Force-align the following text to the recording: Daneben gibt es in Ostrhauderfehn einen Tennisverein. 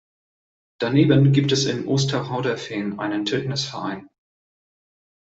Daneben 0.79 1.31
gibt 1.31 1.51
es 1.51 1.65
in 1.65 1.87
Ostrhauderfehn 1.87 2.97
einen 2.97 3.23
Tennisverein. 3.25 4.09